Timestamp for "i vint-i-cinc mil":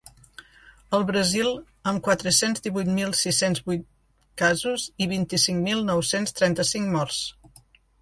5.07-5.89